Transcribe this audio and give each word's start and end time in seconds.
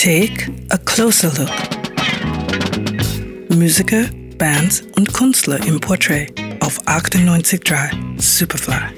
Take 0.00 0.48
a 0.70 0.78
closer 0.78 1.32
look. 1.36 1.50
Musiker, 3.48 4.04
Bands 4.38 4.84
und 4.94 5.12
Künstler 5.12 5.58
im 5.66 5.80
Portrait 5.80 6.32
auf 6.60 6.80
98.3 6.86 8.20
Superfly. 8.20 8.94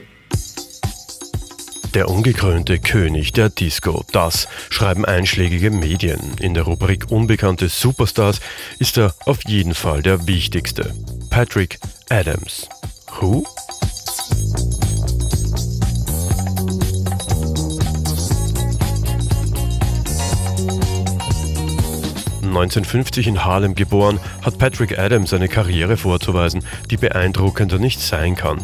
Der 1.94 2.10
ungekrönte 2.10 2.78
König 2.78 3.32
der 3.32 3.48
Disco, 3.48 4.04
das 4.12 4.46
schreiben 4.68 5.06
einschlägige 5.06 5.70
Medien. 5.70 6.20
In 6.38 6.52
der 6.52 6.64
Rubrik 6.64 7.10
Unbekannte 7.10 7.70
Superstars 7.70 8.40
ist 8.78 8.98
er 8.98 9.14
auf 9.24 9.38
jeden 9.46 9.74
Fall 9.74 10.02
der 10.02 10.26
wichtigste. 10.26 10.94
Patrick 11.30 11.78
Adams. 12.10 12.68
Who? 13.18 13.46
1950 22.60 23.26
in 23.26 23.44
Harlem 23.44 23.74
geboren, 23.74 24.20
hat 24.42 24.58
Patrick 24.58 24.98
Adams 24.98 25.32
eine 25.32 25.48
Karriere 25.48 25.96
vorzuweisen, 25.96 26.62
die 26.90 26.96
beeindruckender 26.96 27.78
nicht 27.78 28.00
sein 28.00 28.36
kann. 28.36 28.58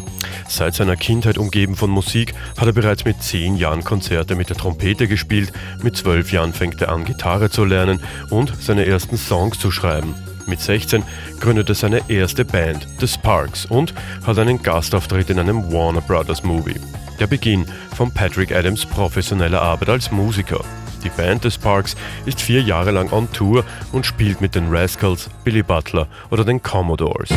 Seit 0.47 0.75
seiner 0.75 0.95
Kindheit 0.95 1.37
umgeben 1.37 1.75
von 1.75 1.89
Musik 1.89 2.33
hat 2.57 2.67
er 2.67 2.73
bereits 2.73 3.05
mit 3.05 3.21
zehn 3.21 3.57
Jahren 3.57 3.83
Konzerte 3.83 4.35
mit 4.35 4.49
der 4.49 4.57
Trompete 4.57 5.07
gespielt, 5.07 5.51
mit 5.81 5.97
zwölf 5.97 6.31
Jahren 6.31 6.53
fängt 6.53 6.81
er 6.81 6.89
an, 6.89 7.05
Gitarre 7.05 7.49
zu 7.49 7.65
lernen 7.65 8.01
und 8.29 8.53
seine 8.61 8.85
ersten 8.85 9.17
Songs 9.17 9.59
zu 9.59 9.71
schreiben. 9.71 10.15
Mit 10.47 10.61
16 10.61 11.03
gründet 11.41 11.67
er 11.69 11.75
seine 11.75 12.09
erste 12.09 12.45
Band, 12.45 12.87
The 12.99 13.07
Sparks, 13.07 13.65
und 13.65 13.93
hat 14.25 14.39
einen 14.39 14.61
Gastauftritt 14.61 15.29
in 15.29 15.39
einem 15.39 15.71
Warner 15.73 16.01
Brothers 16.01 16.43
Movie. 16.43 16.79
Der 17.19 17.27
Beginn 17.27 17.65
von 17.95 18.11
Patrick 18.11 18.55
Adams 18.55 18.85
professioneller 18.85 19.61
Arbeit 19.61 19.89
als 19.89 20.11
Musiker. 20.11 20.63
Die 21.07 21.21
Band 21.21 21.45
des 21.45 21.57
Parks 21.57 21.95
ist 22.25 22.41
vier 22.41 22.61
Jahre 22.61 22.91
lang 22.91 23.13
on 23.13 23.31
Tour 23.31 23.63
und 23.93 24.05
spielt 24.05 24.41
mit 24.41 24.55
den 24.55 24.67
Rascals, 24.69 25.29
Billy 25.45 25.63
Butler 25.63 26.09
oder 26.31 26.43
den 26.43 26.61
Commodores. 26.61 27.29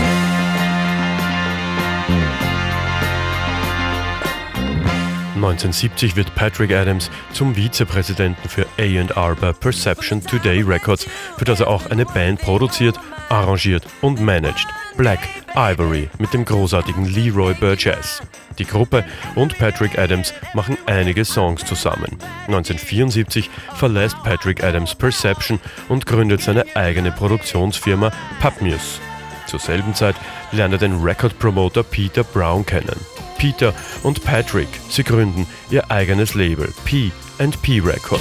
(1970) 5.37 6.17
wird 6.17 6.35
Patrick 6.35 6.73
Adams 6.73 7.13
zum 7.33 7.55
Vizepräsidenten 7.55 8.49
für 8.49 8.67
A&R 8.77 9.37
bei 9.37 9.53
Perception 9.53 10.21
Today 10.21 10.63
Records, 10.63 11.07
für 11.39 11.45
das 11.45 11.61
er 11.61 11.69
auch 11.69 11.87
eine 11.91 12.07
Band 12.07 12.41
produziert, 12.41 12.99
arrangiert 13.29 13.85
und 14.01 14.21
managt. 14.21 14.67
Black 14.97 15.21
Ivory 15.55 16.11
mit 16.19 16.35
dem 16.35 16.45
großartigen 16.45 17.05
Leroy 17.05 17.55
Burgess. 17.55 18.21
Die 18.61 18.67
Gruppe 18.67 19.05
und 19.37 19.57
Patrick 19.59 19.99
Adams 19.99 20.35
machen 20.53 20.77
einige 20.85 21.25
Songs 21.25 21.65
zusammen. 21.65 22.19
1974 22.47 23.49
verlässt 23.75 24.23
Patrick 24.23 24.63
Adams 24.63 24.95
Perception 24.95 25.59
und 25.89 26.05
gründet 26.05 26.43
seine 26.43 26.67
eigene 26.77 27.11
Produktionsfirma 27.11 28.13
Pubmuse. 28.39 29.01
Zur 29.47 29.61
selben 29.61 29.95
Zeit 29.95 30.15
lernt 30.53 30.75
er 30.75 30.79
den 30.79 31.03
Record-Promoter 31.03 31.83
Peter 31.83 32.23
Brown 32.23 32.67
kennen. 32.67 33.01
Peter 33.39 33.73
und 34.03 34.23
Patrick, 34.25 34.69
sie 34.91 35.05
gründen 35.05 35.47
ihr 35.71 35.91
eigenes 35.91 36.35
Label 36.35 36.71
P&P 36.85 37.81
Record. 37.81 38.21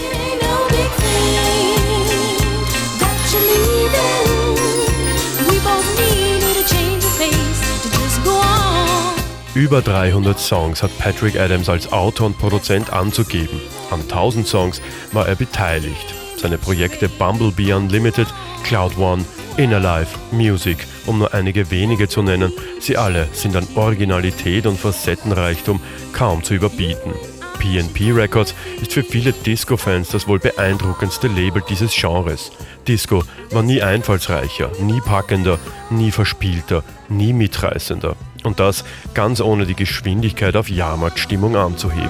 Über 9.56 9.82
300 9.82 10.40
Songs 10.40 10.84
hat 10.84 10.96
Patrick 11.00 11.40
Adams 11.40 11.70
als 11.70 11.92
Autor 11.92 12.28
und 12.28 12.38
Produzent 12.38 12.94
anzugeben. 12.94 13.60
An 13.90 14.02
1000 14.02 14.48
Songs 14.48 14.80
war 15.12 15.28
er 15.28 15.36
beteiligt. 15.36 16.14
Seine 16.38 16.60
Projekte 16.60 17.10
Bumblebee 17.10 17.74
Unlimited, 17.74 18.28
Cloud 18.64 18.96
One, 19.00 19.26
Inner 19.58 19.80
Life, 19.80 20.20
Music, 20.32 20.86
um 21.08 21.18
nur 21.18 21.34
einige 21.34 21.72
wenige 21.72 22.08
zu 22.08 22.22
nennen, 22.22 22.54
sie 22.80 22.96
alle 22.96 23.28
sind 23.34 23.56
an 23.56 23.68
Originalität 23.74 24.68
und 24.68 24.80
Facettenreichtum 24.80 25.82
kaum 26.14 26.44
zu 26.44 26.54
überbieten. 26.54 27.14
PNP 27.58 28.14
Records 28.14 28.54
ist 28.82 28.94
für 28.94 29.04
viele 29.04 29.34
Disco-Fans 29.34 30.10
das 30.10 30.28
wohl 30.28 30.40
beeindruckendste 30.40 31.28
Label 31.28 31.64
dieses 31.68 31.94
Genres. 31.94 32.52
Disco 32.88 33.24
war 33.50 33.64
nie 33.64 33.82
einfallsreicher, 33.82 34.72
nie 34.80 35.02
packender, 35.02 35.58
nie 35.90 36.12
verspielter, 36.12 36.84
nie 37.10 37.34
mitreißender. 37.34 38.16
Und 38.44 38.60
das 38.60 38.84
ganz 39.14 39.42
ohne 39.42 39.66
die 39.66 39.76
Geschwindigkeit 39.76 40.56
auf 40.56 40.70
Jahrmarktstimmung 40.70 41.56
anzuheben. 41.56 42.10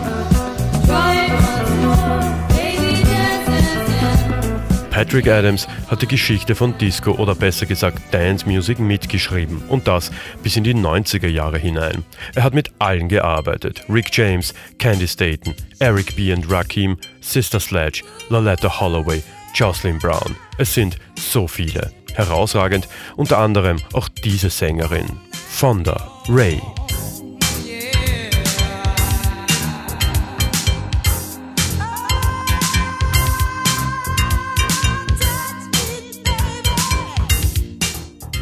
Patrick 5.00 5.30
Adams 5.30 5.66
hat 5.88 6.02
die 6.02 6.08
Geschichte 6.08 6.56
von 6.56 6.78
Disco 6.78 7.12
oder 7.12 7.34
besser 7.34 7.66
gesagt 7.66 8.14
Dance 8.14 8.46
Music 8.46 8.80
mitgeschrieben 8.80 9.62
und 9.70 9.88
das 9.88 10.12
bis 10.44 10.58
in 10.58 10.66
die 10.66 10.76
90er 10.76 11.30
Jahre 11.30 11.58
hinein. 11.58 12.04
Er 12.36 12.44
hat 12.44 12.54
mit 12.54 12.72
allen 12.80 13.08
gearbeitet. 13.08 13.82
Rick 13.88 14.10
James, 14.12 14.54
Candy 14.78 15.08
Staten, 15.08 15.56
Eric 15.80 16.18
B. 16.18 16.34
and 16.34 16.52
Rakim, 16.52 16.98
Sister 17.22 17.62
Sledge, 17.62 18.04
Laletta 18.28 18.82
Holloway, 18.82 19.24
Jocelyn 19.54 20.00
Brown. 20.00 20.36
Es 20.58 20.74
sind 20.74 20.98
so 21.18 21.48
viele. 21.48 21.94
Herausragend 22.16 22.90
unter 23.16 23.38
anderem 23.38 23.78
auch 23.94 24.10
diese 24.10 24.50
Sängerin. 24.50 25.29
Fonda 25.52 26.10
Ray. 26.30 26.62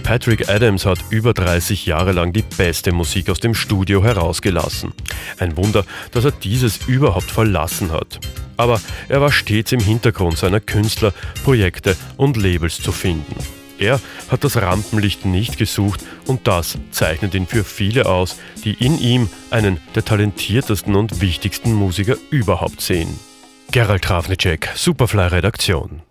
Patrick 0.03 0.47
Adams 0.47 0.85
hat 0.85 0.99
über 1.09 1.33
30 1.33 1.87
Jahre 1.87 2.11
lang 2.11 2.33
die 2.33 2.43
beste 2.43 2.91
Musik 2.91 3.29
aus 3.29 3.39
dem 3.39 3.55
Studio 3.55 4.03
herausgelassen. 4.03 4.93
Ein 5.39 5.57
Wunder, 5.57 5.85
dass 6.11 6.25
er 6.25 6.31
dieses 6.31 6.85
überhaupt 6.87 7.31
verlassen 7.31 7.91
hat. 7.91 8.19
Aber 8.57 8.79
er 9.09 9.21
war 9.21 9.31
stets 9.31 9.71
im 9.71 9.79
Hintergrund 9.79 10.37
seiner 10.37 10.59
Künstler, 10.59 11.13
Projekte 11.43 11.95
und 12.15 12.37
Labels 12.37 12.79
zu 12.79 12.91
finden. 12.91 13.56
Er 13.79 13.99
hat 14.29 14.43
das 14.43 14.57
Rampenlicht 14.57 15.25
nicht 15.25 15.57
gesucht 15.57 16.01
und 16.25 16.47
das 16.47 16.77
zeichnet 16.91 17.33
ihn 17.35 17.47
für 17.47 17.63
viele 17.63 18.05
aus, 18.05 18.37
die 18.63 18.73
in 18.73 18.99
ihm 18.99 19.29
einen 19.51 19.79
der 19.95 20.03
talentiertesten 20.05 20.95
und 20.95 21.21
wichtigsten 21.21 21.73
Musiker 21.73 22.15
überhaupt 22.29 22.81
sehen. 22.81 23.19
Gerald 23.71 24.03
Trafnicek, 24.03 24.69
Superfly 24.75 25.27
Redaktion. 25.27 26.01